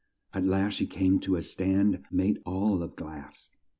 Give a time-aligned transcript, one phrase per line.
[0.33, 3.51] At last she came to a stand made all of glass.